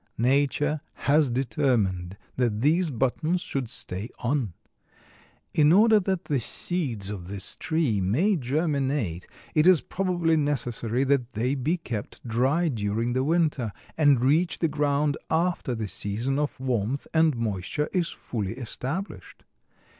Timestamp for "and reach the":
13.95-14.67